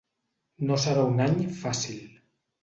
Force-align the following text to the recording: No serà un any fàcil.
No 0.69 0.77
serà 0.85 1.03
un 1.09 1.21
any 1.27 1.37
fàcil. 1.61 2.01